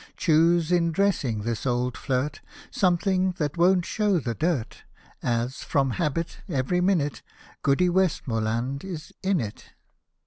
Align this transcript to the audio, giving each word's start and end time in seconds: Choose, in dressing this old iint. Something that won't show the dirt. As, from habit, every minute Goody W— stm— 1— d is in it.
Choose, 0.17 0.71
in 0.71 0.91
dressing 0.91 1.43
this 1.43 1.63
old 1.63 1.93
iint. 1.93 2.39
Something 2.71 3.33
that 3.37 3.55
won't 3.55 3.85
show 3.85 4.17
the 4.17 4.33
dirt. 4.33 4.81
As, 5.21 5.57
from 5.57 5.91
habit, 5.91 6.39
every 6.49 6.81
minute 6.81 7.21
Goody 7.61 7.85
W— 7.85 8.07
stm— 8.07 8.27
1— 8.43 8.77
d 8.79 8.87
is 8.89 9.13
in 9.21 9.39
it. 9.39 9.73